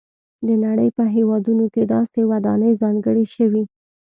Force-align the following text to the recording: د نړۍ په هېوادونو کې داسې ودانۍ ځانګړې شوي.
د 0.47 0.49
نړۍ 0.65 0.89
په 0.97 1.03
هېوادونو 1.15 1.65
کې 1.73 1.83
داسې 1.93 2.19
ودانۍ 2.31 2.71
ځانګړې 2.81 3.25
شوي. 3.35 3.63